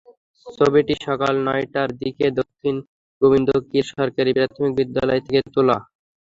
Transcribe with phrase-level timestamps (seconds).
[0.45, 2.75] ছবিটি সকাল নয়টার দিকে দক্ষিণ
[3.21, 5.77] গোবিন্দকিল সরকারি প্রাথমিক বিদ্যালয় থেকে তোলা।